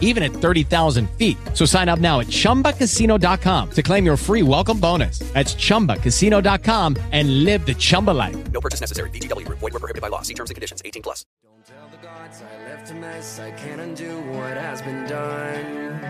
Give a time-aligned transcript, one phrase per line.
[0.00, 1.36] even at 30,000 feet.
[1.52, 5.18] So sign up now at chumbacasino.com to claim your free welcome bonus.
[5.34, 8.36] That's chumbacasino.com and live the Chumba life.
[8.52, 9.10] No purchase necessary.
[9.10, 9.58] VGW Group.
[9.58, 10.22] Void were prohibited by law.
[10.22, 10.80] See terms and conditions.
[10.84, 11.26] 18 plus.
[11.42, 13.40] Don't tell the gods I left a mess.
[13.40, 16.00] I can't undo what has been done.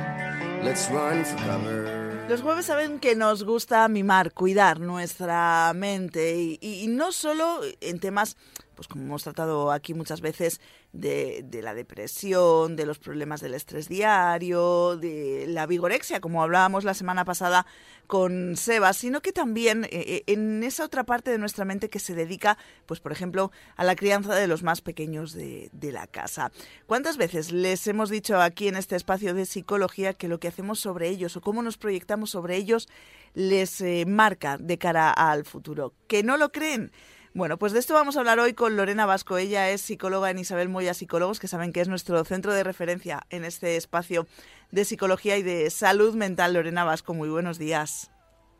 [0.65, 2.25] Let's run for cover.
[2.29, 7.99] Los jueves saben que nos gusta mimar, cuidar nuestra mente y, y no solo en
[8.01, 8.39] temas,
[8.75, 10.59] pues como hemos tratado aquí muchas veces,
[10.95, 16.95] de, la depresión, de los problemas del estrés diario, de la vigorexia, como hablábamos la
[16.95, 17.67] semana pasada
[18.07, 22.15] con Seba, sino que también eh, en esa otra parte de nuestra mente que se
[22.15, 26.53] dedica, pues por ejemplo, a la crianza de los más pequeños de, de la casa.
[26.87, 30.79] ¿Cuántas veces les hemos dicho aquí en este espacio de psicología que lo que hacemos
[30.79, 32.89] sobre ellos o cómo nos proyectamos sobre ellos
[33.35, 35.93] les eh, marca de cara al futuro?
[36.07, 36.93] ¿Que no lo creen?
[37.37, 39.39] Bueno, pues de esto vamos a hablar hoy con Lorena Vasco.
[39.39, 43.23] Ella es psicóloga en Isabel Moya Psicólogos, que saben que es nuestro centro de referencia
[43.29, 44.29] en este espacio
[44.71, 46.55] de psicología y de salud mental.
[46.55, 48.13] Lorena Vasco, muy buenos días.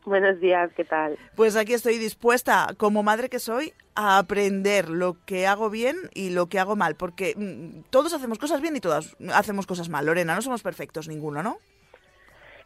[0.03, 1.17] Buenos días, ¿qué tal?
[1.37, 6.31] Pues aquí estoy dispuesta, como madre que soy, a aprender lo que hago bien y
[6.31, 10.05] lo que hago mal, porque mm, todos hacemos cosas bien y todas hacemos cosas mal.
[10.05, 11.59] Lorena, no somos perfectos ninguno, ¿no?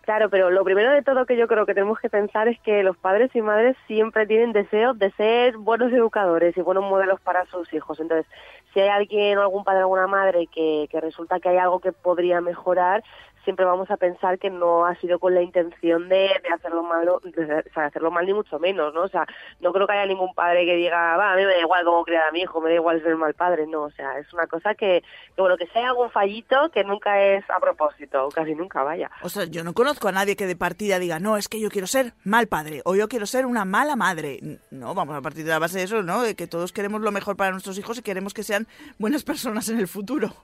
[0.10, 2.82] Claro, pero lo primero de todo que yo creo que tenemos que pensar es que
[2.82, 7.46] los padres y madres siempre tienen deseos de ser buenos educadores y buenos modelos para
[7.46, 8.00] sus hijos.
[8.00, 8.26] Entonces,
[8.74, 11.80] si hay alguien o algún padre o alguna madre que, que resulta que hay algo
[11.80, 13.04] que podría mejorar,
[13.50, 17.20] siempre vamos a pensar que no ha sido con la intención de, de hacerlo malo,
[17.24, 19.02] de, hacerlo mal ni mucho menos, ¿no?
[19.02, 19.26] O sea,
[19.60, 22.04] no creo que haya ningún padre que diga, va, a mí me da igual cómo
[22.04, 24.46] criar a mi hijo, me da igual ser mal padre, no, o sea, es una
[24.46, 25.04] cosa que,
[25.36, 29.10] que bueno, que sea algún fallito que nunca es a propósito, casi nunca vaya.
[29.24, 31.72] O sea, yo no conozco a nadie que de partida diga, no, es que yo
[31.72, 34.60] quiero ser mal padre, o yo quiero ser una mala madre.
[34.70, 36.22] No, vamos a partir de la base de eso, ¿no?
[36.22, 38.68] De que todos queremos lo mejor para nuestros hijos y queremos que sean
[39.00, 40.36] buenas personas en el futuro.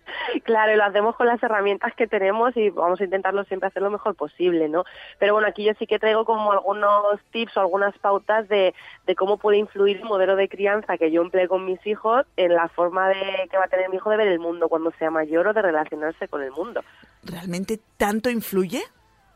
[0.44, 3.82] Claro, y lo hacemos con las herramientas que tenemos y vamos a intentarlo siempre hacer
[3.82, 4.84] lo mejor posible, ¿no?
[5.18, 8.74] Pero bueno, aquí yo sí que traigo como algunos tips o algunas pautas de,
[9.16, 12.68] cómo puede influir el modelo de crianza que yo empleé con mis hijos en la
[12.68, 15.46] forma de que va a tener mi hijo de ver el mundo cuando sea mayor
[15.48, 16.82] o de relacionarse con el mundo.
[17.22, 18.82] ¿Realmente tanto influye,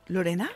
[0.09, 0.51] Lorena?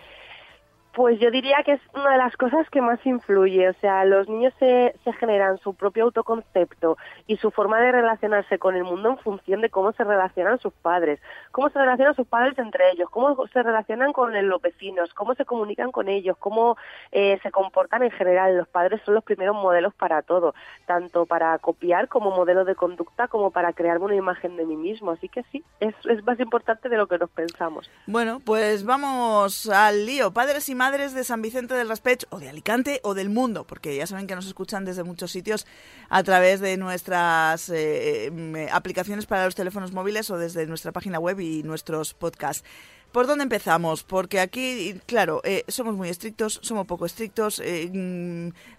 [0.93, 3.69] Pues yo diría que es una de las cosas que más influye.
[3.69, 6.97] O sea, los niños se, se, generan su propio autoconcepto
[7.29, 10.73] y su forma de relacionarse con el mundo en función de cómo se relacionan sus
[10.73, 11.21] padres,
[11.53, 15.45] cómo se relacionan sus padres entre ellos, cómo se relacionan con los vecinos, cómo se
[15.45, 16.77] comunican con ellos, cómo
[17.13, 18.57] eh, se comportan en general.
[18.57, 20.55] Los padres son los primeros modelos para todo,
[20.87, 25.13] tanto para copiar como modelo de conducta como para crearme una imagen de mí mismo.
[25.13, 27.91] Así que sí, es, es más importante de lo que nos pensamos.
[28.07, 30.33] Bueno, pues vamos al lío.
[30.33, 33.95] Padres y madres de San Vicente del Raspech o de Alicante o del mundo, porque
[33.95, 35.67] ya saben que nos escuchan desde muchos sitios
[36.09, 38.33] a través de nuestras eh,
[38.73, 42.67] aplicaciones para los teléfonos móviles o desde nuestra página web y nuestros podcasts.
[43.13, 44.05] ¿Por dónde empezamos?
[44.05, 47.91] Porque aquí, claro, eh, somos muy estrictos, somos poco estrictos, eh,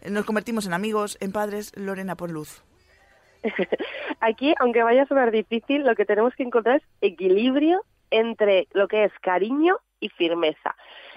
[0.09, 1.71] nos convertimos en amigos, en padres.
[1.75, 2.63] Lorena, por luz.
[4.21, 8.87] Aquí, aunque vaya a sonar difícil, lo que tenemos que encontrar es equilibrio entre lo
[8.87, 10.75] que es cariño y firmeza.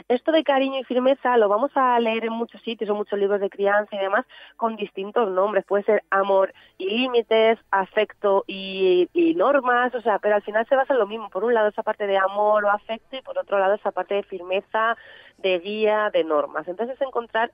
[0.09, 3.41] Esto de cariño y firmeza lo vamos a leer en muchos sitios, en muchos libros
[3.41, 4.25] de crianza y demás,
[4.57, 5.65] con distintos nombres.
[5.65, 10.77] Puede ser amor y límites, afecto y, y, normas, o sea, pero al final se
[10.77, 11.31] basa en lo mismo.
[11.31, 14.15] Por un lado esa parte de amor o afecto y por otro lado esa parte
[14.15, 14.97] de firmeza,
[15.39, 16.69] de guía, de normas.
[16.69, 17.51] Entonces encontrar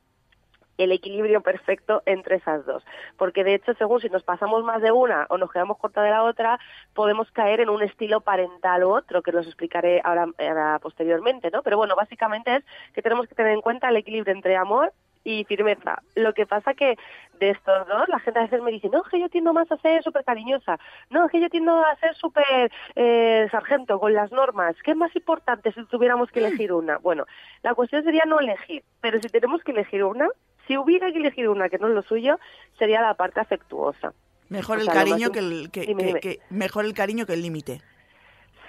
[0.84, 2.84] el equilibrio perfecto entre esas dos.
[3.16, 6.10] Porque de hecho, según si nos pasamos más de una o nos quedamos corta de
[6.10, 6.58] la otra,
[6.94, 11.62] podemos caer en un estilo parental u otro, que los explicaré ahora, ahora posteriormente, ¿no?
[11.62, 12.64] Pero bueno, básicamente es
[12.94, 14.92] que tenemos que tener en cuenta el equilibrio entre amor
[15.24, 16.02] y firmeza.
[16.14, 16.96] Lo que pasa que
[17.38, 19.70] de estos dos, la gente a veces me dice, no, es que yo tiendo más
[19.70, 20.78] a ser súper cariñosa,
[21.10, 24.76] no, es que yo tiendo a ser súper eh, sargento con las normas.
[24.82, 26.98] ¿Qué es más importante si tuviéramos que elegir una?
[26.98, 27.26] Bueno,
[27.62, 30.28] la cuestión sería no elegir, pero si tenemos que elegir una,
[30.70, 32.38] si hubiera que elegir una que no es lo suyo,
[32.78, 34.12] sería la parte afectuosa.
[34.50, 36.20] Mejor o sea, el cariño que el, que, dime, dime.
[36.20, 37.80] que, mejor el cariño que el límite.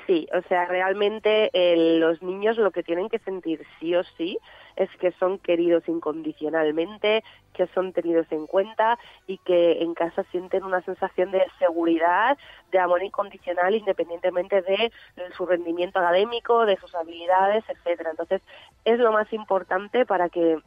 [0.08, 4.40] Sí, o sea, realmente eh, los niños lo que tienen que sentir sí o sí
[4.76, 8.98] es que son queridos incondicionalmente, que son tenidos en cuenta
[9.28, 12.36] y que en casa sienten una sensación de seguridad,
[12.72, 18.10] de amor incondicional, independientemente de, de su rendimiento académico, de sus habilidades, etcétera.
[18.10, 18.42] Entonces,
[18.86, 20.58] es lo más importante para que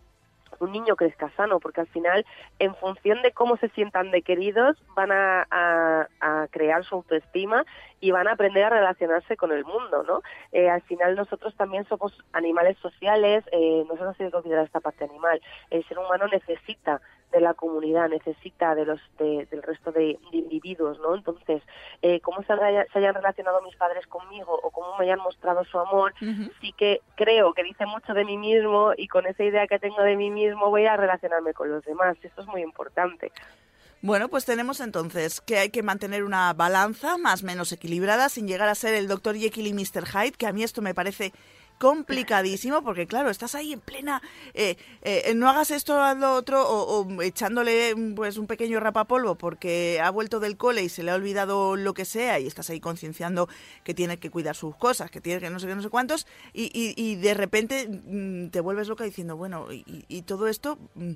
[0.60, 2.24] un niño crezca sano, porque al final,
[2.58, 6.08] en función de cómo se sientan de queridos, van a,
[6.50, 7.64] crear su autoestima
[8.00, 10.20] y van a aprender a relacionarse con el mundo, ¿no?
[10.52, 15.40] Eh, al final nosotros también somos animales sociales, eh, no se olvidar esta parte animal.
[15.70, 17.00] El ser humano necesita
[17.32, 21.15] de la comunidad, necesita de los de- del resto de, de individuos, ¿no?
[21.17, 21.62] Entonces,
[22.03, 25.65] eh, cómo se, haya- se hayan relacionado mis padres conmigo o cómo me hayan mostrado
[25.65, 26.15] su amor,
[26.61, 30.00] sí que creo que dice mucho de mí mismo y con esa idea que tengo
[30.03, 32.17] de mí mismo voy a relacionarme con los demás.
[32.23, 33.32] Esto es muy importante.
[34.03, 38.47] Bueno, pues tenemos entonces que hay que mantener una balanza más o menos equilibrada sin
[38.47, 39.35] llegar a ser el Dr.
[39.37, 40.05] Jekyll y Mr.
[40.06, 41.32] Hyde, que a mí esto me parece
[41.79, 44.23] complicadísimo porque claro, estás ahí en plena
[44.55, 50.00] eh, eh, no hagas esto haz lo otro o, echándole pues un pequeño rapapolvo porque
[50.03, 52.81] ha vuelto del cole y se le ha olvidado lo que sea y estás ahí
[52.81, 53.49] concienciando
[53.82, 56.26] que tiene que cuidar sus cosas, que tiene que no sé qué, no sé cuántos
[56.53, 61.12] y, y- y de repente mm, te vuelves loca diciendo, bueno, y, todo esto mm,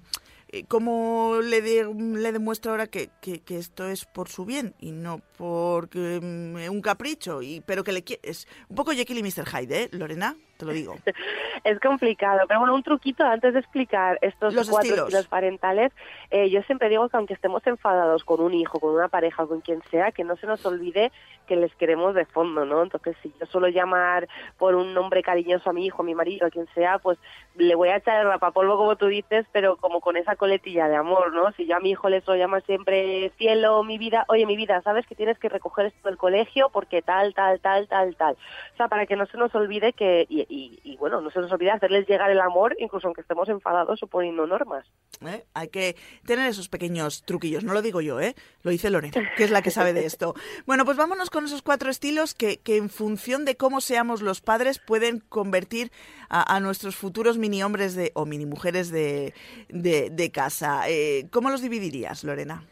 [0.51, 4.93] eh, ¿Cómo le, de- le demuestro ahora que, que- esto es por su bien y
[4.93, 7.43] no porque mm, un capricho?
[7.43, 9.47] Y, pero que le qui- es un poco Jekyll y Mr.
[9.47, 10.37] Hyde, ¿eh, Lorena?
[10.59, 10.97] Te lo digo.
[11.65, 15.09] Es complicado, pero bueno, un truquito antes de explicar estos Los cuatro estilos.
[15.09, 15.93] estilos parentales,
[16.31, 19.61] eh, yo siempre digo que aunque estemos enfadados con un hijo, con una pareja, con
[19.61, 21.11] quien sea, que no se nos olvide
[21.49, 22.83] que les queremos de fondo, ¿no?
[22.83, 24.29] Entonces, si yo suelo llamar
[24.59, 27.19] por un nombre cariñoso a mi hijo, a mi marido, a quien sea, pues
[27.57, 30.97] le voy a echar el rapapolvo, como tú dices, pero como con esa coletilla de
[30.97, 31.51] amor, ¿no?
[31.53, 34.81] Si yo a mi hijo le suelo llamar siempre cielo, mi vida, oye, mi vida,
[34.83, 38.35] ¿sabes que tienes que recoger esto del colegio porque tal, tal, tal, tal, tal?
[38.75, 41.41] O sea, para que no se nos olvide que, y, y- y, bueno, no se
[41.41, 44.87] nos olvide hacerles llegar el amor, incluso aunque estemos enfadados o poniendo normas.
[45.27, 45.45] ¿eh?
[45.55, 45.97] Hay que
[46.27, 47.65] tener esos pequeños truquillos.
[47.65, 48.35] No lo digo yo, ¿eh?
[48.62, 50.35] Lo dice Lorena, que es la que sabe de esto.
[50.67, 54.41] Bueno, pues vámonos con esos cuatro estilos que, que en función de cómo seamos los
[54.41, 55.91] padres pueden convertir
[56.29, 59.35] a, a nuestros futuros mini hombres de, o mini mujeres de,
[59.69, 60.89] de, de casa.
[60.89, 62.65] Eh, ¿Cómo los dividirías, Lorena?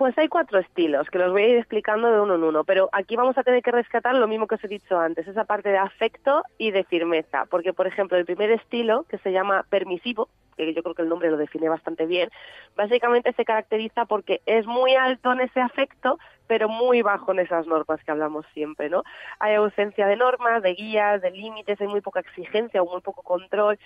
[0.00, 2.88] Pues hay cuatro estilos que los voy a ir explicando de uno en uno, pero
[2.90, 5.68] aquí vamos a tener que rescatar lo mismo que os he dicho antes, esa parte
[5.68, 10.30] de afecto y de firmeza, porque por ejemplo el primer estilo, que se llama permisivo,
[10.56, 12.30] que yo creo que el nombre lo define bastante bien,
[12.76, 17.66] básicamente se caracteriza porque es muy alto en ese afecto, pero muy bajo en esas
[17.66, 19.04] normas que hablamos siempre, ¿no?
[19.38, 23.22] Hay ausencia de normas, de guías, de límites, hay muy poca exigencia o muy poco
[23.22, 23.78] control.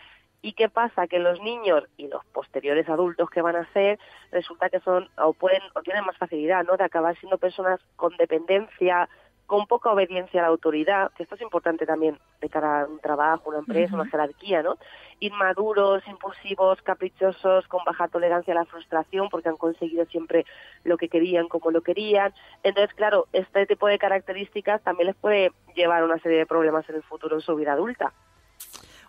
[0.44, 1.06] ¿Y qué pasa?
[1.06, 3.98] Que los niños y los posteriores adultos que van a ser,
[4.30, 6.76] resulta que son o pueden o tienen más facilidad, ¿no?
[6.76, 9.08] De acabar siendo personas con dependencia,
[9.46, 12.98] con poca obediencia a la autoridad, que esto es importante también de cara a un
[12.98, 14.76] trabajo, una empresa, una jerarquía, ¿no?
[15.18, 20.44] Inmaduros, impulsivos, caprichosos, con baja tolerancia a la frustración, porque han conseguido siempre
[20.82, 22.34] lo que querían como lo querían.
[22.62, 26.86] Entonces, claro, este tipo de características también les puede llevar a una serie de problemas
[26.90, 28.12] en el futuro en su vida adulta.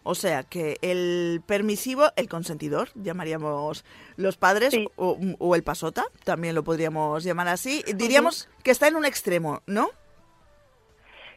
[0.07, 3.83] O sea, que el permisivo, el consentidor, llamaríamos
[4.17, 4.87] los padres, Sí.
[4.97, 7.83] o, o el pasota, también lo podríamos llamar así.
[7.95, 9.89] Diríamos que está en un extremo, ¿no?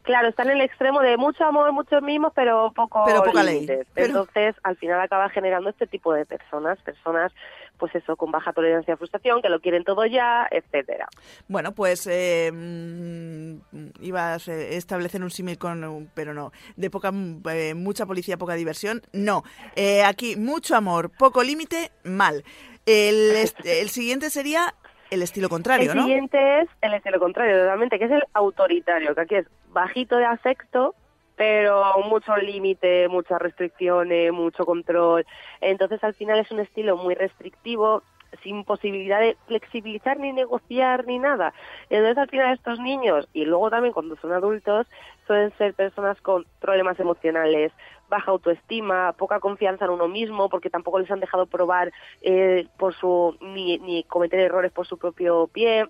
[0.09, 3.57] Claro, está en el extremo de mucho amor, muchos mimos, pero poco Pero poca ley.
[3.57, 3.87] límites.
[3.93, 7.31] Pero- Entonces, al final acaba generando este tipo de personas, personas,
[7.77, 11.09] pues eso, con baja tolerancia a frustración, que lo quieren todo ya, etcétera.
[11.47, 13.59] Bueno, pues eh, mm,
[14.01, 17.13] iba a se- establecer un símil con, pero no, de poca,
[17.53, 19.43] eh, mucha policía, poca diversión, no.
[19.77, 22.45] Eh, aquí, mucho amor, poco límite, mal.
[22.87, 23.35] El,
[23.65, 24.75] el siguiente sería
[25.11, 26.03] el estilo contrario, el ¿no?
[26.05, 29.47] siguiente es el estilo contrario, totalmente, que es el autoritario, que aquí es
[29.79, 30.97] bajito de afecto,
[31.37, 35.25] pero mucho límite, muchas restricciones, mucho control.
[35.61, 38.03] Entonces, al final es un estilo muy restrictivo,
[38.43, 41.55] sin posibilidad de flexibilizar ni negociar ni nada.
[41.91, 44.89] Entonces, al final estos niños, y luego también cuando son adultos,
[45.29, 47.73] suelen ser personas con problemas emocionales,
[48.09, 51.93] baja autoestima, poca confianza en uno mismo, porque tampoco les han dejado probar
[52.23, 55.87] eh, por su ni, ni cometer errores por su propio pie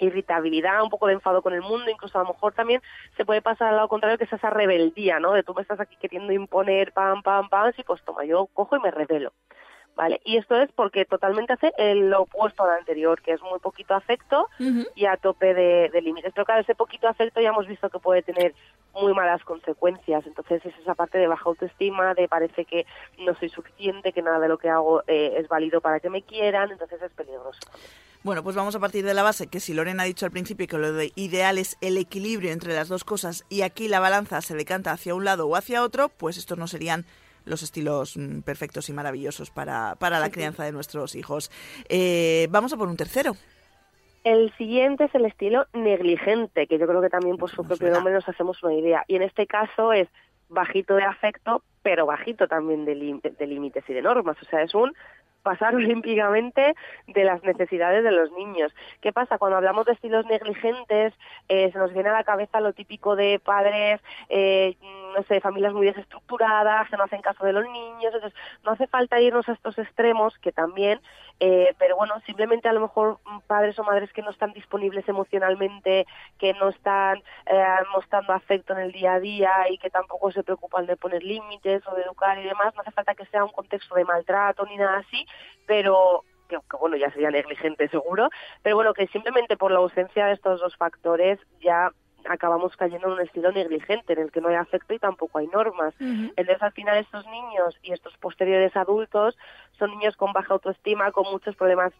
[0.00, 2.82] irritabilidad, un poco de enfado con el mundo, incluso a lo mejor también
[3.16, 5.32] se puede pasar al lado contrario que es esa rebeldía, ¿no?
[5.32, 8.76] De tú me estás aquí queriendo imponer pam, pam, pam, sí, pues toma, yo cojo
[8.76, 9.32] y me revelo.
[9.96, 10.20] ¿Vale?
[10.24, 14.48] Y esto es porque totalmente hace el opuesto al anterior, que es muy poquito afecto
[14.94, 16.32] y a tope de, de límites.
[16.32, 18.54] Pero claro, ese poquito afecto ya hemos visto que puede tener
[19.00, 20.26] muy malas consecuencias.
[20.26, 22.86] Entonces es esa parte de baja autoestima, de parece que
[23.18, 26.22] no soy suficiente, que nada de lo que hago eh, es válido para que me
[26.22, 27.60] quieran, entonces es peligroso.
[28.22, 30.66] Bueno, pues vamos a partir de la base que si Lorena ha dicho al principio
[30.66, 34.42] que lo de ideal es el equilibrio entre las dos cosas y aquí la balanza
[34.42, 37.06] se decanta hacia un lado o hacia otro, pues estos no serían
[37.46, 41.50] los estilos mm, perfectos y maravillosos para, para la crianza de nuestros hijos.
[41.88, 43.36] Eh, vamos a por un tercero.
[44.24, 48.12] El siguiente es el estilo negligente, que yo creo que también por su propio nombre
[48.12, 49.04] nos hacemos una idea.
[49.06, 50.08] Y en este caso es
[50.48, 54.36] bajito de afecto, pero bajito también de, de límites y de normas.
[54.42, 54.92] O sea, es un
[55.42, 56.74] pasar olímpicamente
[57.06, 58.72] de las necesidades de los niños.
[59.00, 59.38] ¿Qué pasa?
[59.38, 61.14] Cuando hablamos de estilos negligentes,
[61.48, 64.76] eh, se nos viene a la cabeza lo típico de padres, eh,
[65.16, 68.14] no sé, familias muy desestructuradas, que no hacen caso de los niños.
[68.14, 68.32] Entonces,
[68.64, 71.00] no hace falta irnos a estos extremos, que también,
[71.40, 76.06] eh, pero bueno, simplemente a lo mejor padres o madres que no están disponibles emocionalmente,
[76.38, 77.22] que no están
[77.92, 81.82] mostrando afecto en el día a día y que tampoco se preocupan de poner límites
[81.86, 82.74] o de educar y demás.
[82.74, 85.26] No hace falta que sea un contexto de maltrato ni nada así,
[85.66, 88.28] pero que, bueno, ya sería negligente seguro,
[88.62, 91.92] pero bueno, que simplemente por la ausencia de estos dos factores ya
[92.28, 95.46] acabamos cayendo en un estilo negligente en el que no hay afecto y tampoco hay
[95.46, 95.94] normas.
[96.00, 99.38] Entonces, al final, estos niños y estos posteriores adultos
[99.78, 101.92] son niños con baja autoestima, con muchos problemas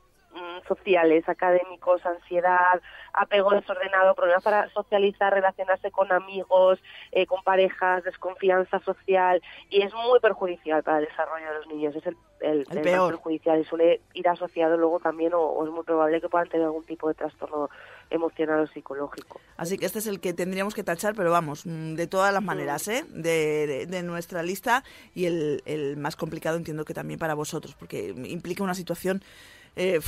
[0.66, 2.80] sociales, académicos, ansiedad,
[3.12, 6.78] apego desordenado, problemas para socializar, relacionarse con amigos,
[7.12, 11.96] eh, con parejas, desconfianza social y es muy perjudicial para el desarrollo de los niños.
[11.96, 13.16] Es el el, el, peor.
[13.16, 16.84] judicial y suele ir asociado luego también o, es muy probable que puedan tener algún
[16.84, 17.68] tipo de trastorno
[18.10, 19.40] emocional o psicológico.
[19.56, 22.42] Así que este es el que tendríamos que tachar, pero vamos, mm, de todas las
[22.42, 23.04] maneras, ¿eh?
[23.08, 28.08] de, de, nuestra lista y el, el, más complicado entiendo que también para vosotros, porque
[28.24, 29.22] implica una situación
[29.76, 30.00] eh,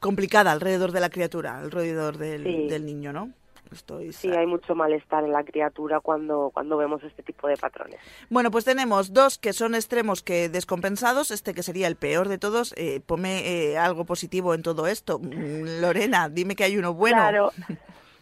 [0.00, 2.68] complicada alrededor de la criatura, alrededor del, sí.
[2.68, 3.32] del niño, ¿no?
[3.72, 7.98] Estoy sí, hay mucho malestar en la criatura cuando, cuando vemos este tipo de patrones.
[8.30, 12.38] Bueno, pues tenemos dos que son extremos que descompensados, este que sería el peor de
[12.38, 12.74] todos.
[12.76, 15.18] Eh, ponme eh, algo positivo en todo esto.
[15.18, 17.16] Mm, Lorena, dime que hay uno bueno.
[17.16, 17.52] Claro.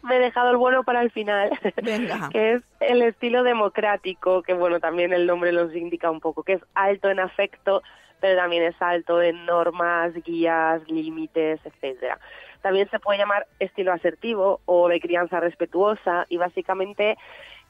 [0.03, 1.51] Me he dejado el bueno para el final,
[1.83, 2.29] Venga.
[2.33, 6.55] que es el estilo democrático, que bueno, también el nombre nos indica un poco, que
[6.55, 7.83] es alto en afecto,
[8.21, 12.21] pero también es alto en normas, guías, límites, etcétera.
[12.67, 17.17] También se puede llamar estilo asertivo o de crianza respetuosa y básicamente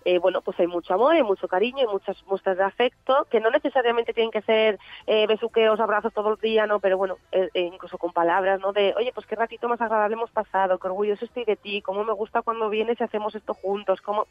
[0.07, 3.39] eh, bueno, pues hay mucho amor, hay mucho cariño, hay muchas muestras de afecto, que
[3.39, 6.81] no necesariamente tienen que ser eh, besuqueos, abrazos todo el día, ¿no?
[6.81, 8.73] Pero bueno, eh, eh, incluso con palabras, ¿no?
[8.73, 12.03] De, oye, pues qué ratito más agradable hemos pasado, qué orgulloso estoy de ti, cómo
[12.03, 14.29] me gusta cuando vienes y hacemos esto juntos, cómo,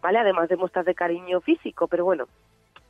[0.00, 0.20] ¿vale?
[0.20, 2.28] Además de muestras de cariño físico, pero bueno,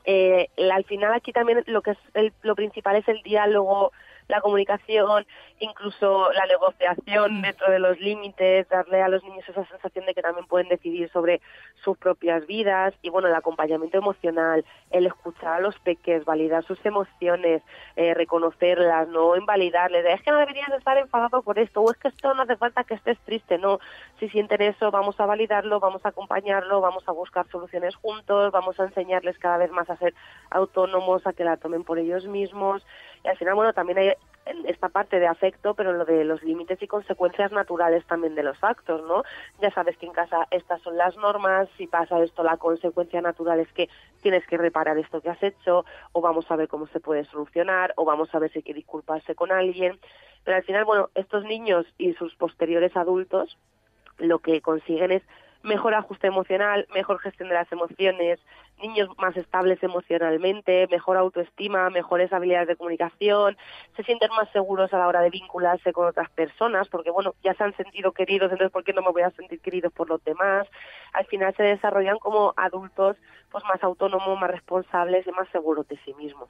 [0.07, 3.93] al final aquí también lo que es el, lo principal es el diálogo,
[4.29, 5.27] la comunicación,
[5.59, 10.23] incluso la negociación dentro de los límites, darle a los niños esa sensación de que
[10.23, 11.41] también pueden decidir sobre
[11.83, 16.85] sus propias vidas y bueno, el acompañamiento emocional, el escuchar a los peques, validar sus
[16.87, 17.63] emociones,
[17.97, 22.09] eh, reconocerlas, no invalidarles, es que no deberías estar enfadado por esto o es que
[22.09, 23.79] esto no hace falta que estés triste, no,
[24.19, 28.79] si sienten eso vamos a validarlo, vamos a acompañarlo, vamos a buscar soluciones juntos, vamos
[28.81, 30.15] a enseñarles cada vez más a ser
[30.51, 32.85] autónomos, a que la tomen por ellos mismos
[33.25, 34.13] y al final, bueno, también hay
[34.67, 38.63] esta parte de afecto, pero lo de los límites y consecuencias naturales también de los
[38.63, 39.23] actos, ¿no?
[39.61, 43.61] Ya sabes que en casa estas son las normas, si pasa esto, la consecuencia natural
[43.61, 43.89] es que
[44.21, 47.95] tienes que reparar esto que has hecho, o vamos a ver cómo se puede solucionar,
[47.97, 49.99] o vamos a ver si hay que disculparse con alguien.
[50.45, 53.57] Pero al final, bueno, estos niños y sus posteriores adultos
[54.19, 55.23] lo que consiguen es
[55.63, 58.39] mejor ajuste emocional, mejor gestión de las emociones,
[58.81, 63.57] niños más estables emocionalmente, mejor autoestima, mejores habilidades de comunicación,
[63.97, 67.55] se sienten más seguros a la hora de vincularse con otras personas, porque bueno, ya
[67.55, 70.23] se han sentido queridos, entonces ¿por qué no me voy a sentir queridos por los
[70.25, 70.67] demás?
[71.13, 73.17] Al final se desarrollan como adultos
[73.51, 76.49] pues más autónomos, más responsables y más seguros de sí mismos.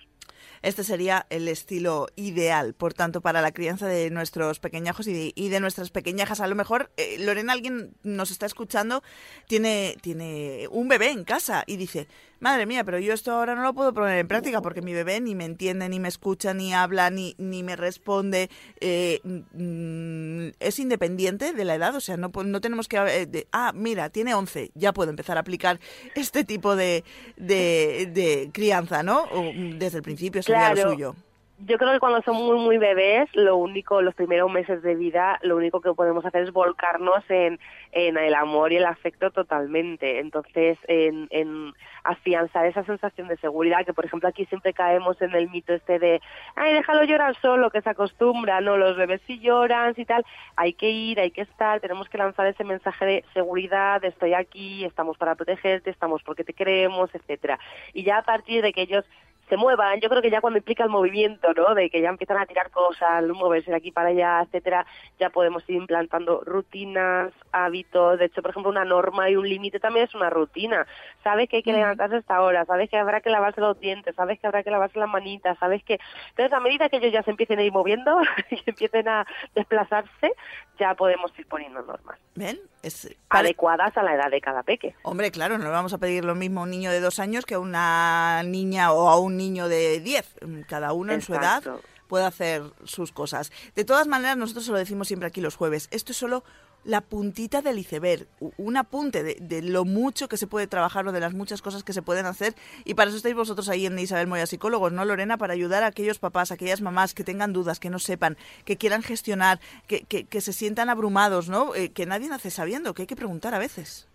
[0.63, 5.33] Este sería el estilo ideal, por tanto, para la crianza de nuestros pequeñajos y de,
[5.35, 6.41] y de nuestras pequeñajas.
[6.41, 9.03] A lo mejor, eh, Lorena, alguien nos está escuchando,
[9.47, 12.09] tiene, tiene un bebé en casa y dice,
[12.41, 15.21] madre mía, pero yo esto ahora no lo puedo poner en práctica porque mi bebé
[15.21, 18.51] ni me entiende, ni me escucha, ni habla, ni, ni me responde.
[18.81, 22.97] Eh, mm, es independiente de la edad, o sea, no, no tenemos que...
[22.99, 25.81] Eh, de, ah, mira, tiene 11, ya puedo empezar a aplicar
[26.15, 27.05] este tipo de,
[27.37, 29.23] de, de crianza, ¿no?
[29.25, 30.85] O, desde el principio sería Claro.
[30.85, 31.17] lo suyo.
[31.59, 35.39] Yo creo que cuando son muy, muy bebés, lo único, los primeros meses de vida,
[35.43, 37.61] lo único que podemos hacer es volcarnos en,
[37.93, 40.19] en el amor y el afecto totalmente.
[40.19, 45.33] Entonces, en, en afianzar esa sensación de seguridad, que por ejemplo aquí siempre caemos en
[45.35, 46.21] el mito este de,
[46.57, 50.25] ay, déjalo llorar solo, que se acostumbra, no, los bebés sí lloran y tal,
[50.57, 54.85] hay que ir, hay que estar, tenemos que lanzar ese mensaje de seguridad, estoy aquí,
[54.85, 57.61] estamos para protegerte, estamos porque te queremos, etcétera.
[57.93, 59.05] Y ya a partir de que ellos
[59.49, 60.01] se muevan.
[60.01, 61.75] Yo creo que ya cuando implica el movimiento, ¿no?
[61.75, 64.87] De que ya empiezan a tirar cosas, moverse de aquí para allá, etcétera,
[65.19, 68.19] ya podemos ir implantando rutinas, hábitos.
[68.19, 70.87] De hecho, por ejemplo, una norma y un límite también es una rutina.
[71.23, 74.15] Sabes que hay que levantarse a esta hora, sabes que habrá que lavarse los dientes,
[74.15, 75.99] sabes que habrá que lavarse las manitas, sabes que...
[76.31, 78.21] Entonces, a medida que ellos ya se empiecen a ir moviendo
[78.51, 80.33] y empiecen a desplazarse,
[80.79, 82.19] ya podemos ir poniendo normas.
[82.35, 82.59] ¿Ven?
[82.85, 84.95] Es adecuadas a la edad de cada peque.
[85.03, 87.47] Hombre, claro, no le vamos a pedir lo mismo a un niño de dos años
[87.47, 90.37] que a una niña o a un niño de diez.
[90.69, 91.63] Cada uno en su edad
[92.09, 93.53] puede hacer sus cosas.
[93.75, 95.89] De todas maneras, nosotros se lo decimos siempre aquí los jueves.
[95.91, 96.45] Esto es solo
[96.85, 98.27] la puntita del iceberg,
[98.57, 101.93] un apunte de, lo mucho que se puede trabajar o de las muchas cosas que
[101.93, 102.55] se pueden hacer.
[102.85, 105.39] Y para eso estáis vosotros ahí en Isabel Moya Psicólogos, ¿no, Lorena?
[105.39, 108.77] Para ayudar a aquellos papás, a aquellas mamás que tengan dudas, que no sepan, que
[108.77, 111.75] quieran gestionar, que, que, se sientan abrumados, ¿no?
[111.75, 114.09] Eh, que nadie nace sabiendo, que hay que preguntar a veces.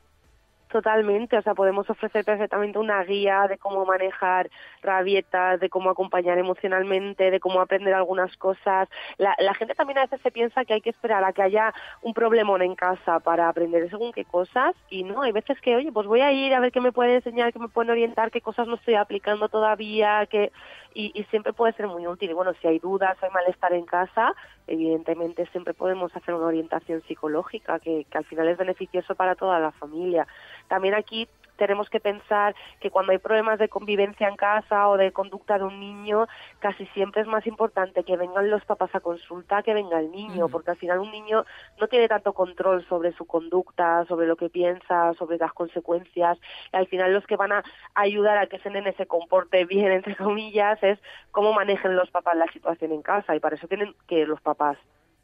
[0.70, 4.52] Totalmente, o sea, podemos ofrecer perfectamente una guía de cómo manejar
[4.84, 8.88] rabietas, de cómo acompañar emocionalmente, de cómo aprender algunas cosas.
[9.18, 11.74] La, la, gente también a veces se piensa que hay que esperar a que haya
[12.04, 15.92] un problemón en casa para aprender según qué cosas y no, hay veces que, oye,
[15.92, 18.42] pues voy a ir a ver qué me puede enseñar, qué me pueden orientar, qué
[18.42, 20.52] cosas no estoy aplicando todavía, que
[20.94, 22.30] y, y siempre puede ser muy útil.
[22.30, 24.34] Y bueno, si hay dudas, hay malestar en casa,
[24.68, 29.60] evidentemente siempre podemos hacer una orientación psicológica que, que al final es beneficioso para toda
[29.60, 30.28] la familia.
[30.70, 31.28] También aquí
[31.60, 35.66] tenemos que pensar que cuando hay problemas de convivencia en casa o de conducta de
[35.66, 36.26] un niño,
[36.60, 40.48] casi siempre es más importante que vengan los papás a consulta que venga el niño,
[40.48, 41.46] porque al final un niño
[41.80, 46.40] no tiene tanto control sobre su conducta, sobre lo que piensa, sobre las consecuencias,
[46.72, 49.92] y al final los que van a ayudar a que ese nene se comporte bien,
[49.92, 50.98] entre comillas, es
[51.32, 54.78] cómo manejen los papás la situación en casa, y para eso tienen que los papás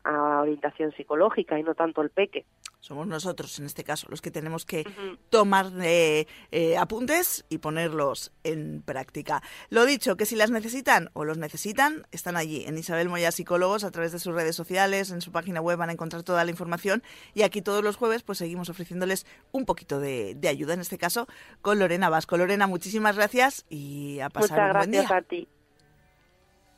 [0.05, 2.45] a orientación psicológica y no tanto el peque.
[2.79, 4.85] Somos nosotros, en este caso, los que tenemos que
[5.31, 9.41] tomar eh, eh, apuntes y ponerlos en práctica.
[9.69, 13.83] Lo dicho, que si las necesitan o los necesitan, están allí en Isabel Moya Psicólogos
[13.83, 16.51] a través de sus redes sociales, en su página web van a encontrar toda la
[16.51, 17.01] información
[17.33, 21.27] y aquí todos los jueves pues seguimos ofreciéndoles un poquito de, ayuda, en este caso
[21.63, 22.37] con Lorena Vasco.
[22.37, 25.07] Lorena, muchísimas gracias y a pasar un buen día.
[25.09, 25.47] a ti.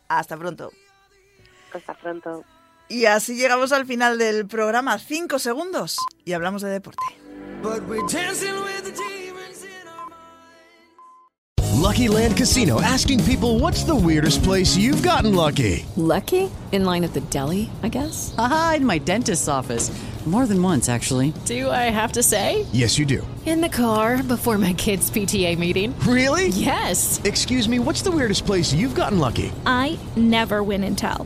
[0.07, 0.71] Hasta pronto.
[1.73, 2.45] Hasta pronto.
[2.89, 4.97] Y así llegamos al final del programa.
[4.99, 7.03] Cinco segundos y hablamos de deporte.
[11.87, 15.85] Lucky Land Casino asking people what's the weirdest place you've gotten lucky.
[15.95, 16.49] Lucky?
[16.71, 18.35] In line at the deli, I guess.
[18.37, 19.89] Aha, in my dentist's office.
[20.25, 21.31] More than once, actually.
[21.45, 22.65] Do I have to say?
[22.73, 23.25] Yes, you do.
[23.45, 25.97] In the car before my kids' PTA meeting.
[26.01, 26.49] Really?
[26.49, 27.21] Yes.
[27.23, 29.53] Excuse me, what's the weirdest place you've gotten lucky?
[29.65, 31.25] I never win and tell.